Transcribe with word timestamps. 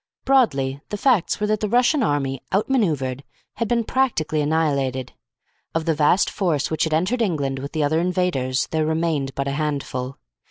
Broadly, 0.25 0.81
the 0.89 0.97
facts 0.97 1.39
were 1.39 1.45
that 1.45 1.59
the 1.59 1.69
Russian 1.69 2.01
army, 2.01 2.41
outmanoeuvered, 2.51 3.23
had 3.57 3.67
been 3.67 3.83
practically 3.83 4.41
annihilated. 4.41 5.13
Of 5.75 5.85
the 5.85 5.93
vast 5.93 6.27
force 6.27 6.71
which 6.71 6.85
had 6.85 6.93
entered 6.95 7.21
England 7.21 7.59
with 7.59 7.73
the 7.73 7.83
other 7.83 7.99
invaders 7.99 8.65
there 8.71 8.83
remained 8.87 9.35
but 9.35 9.47
a 9.47 9.51
handful. 9.51 10.17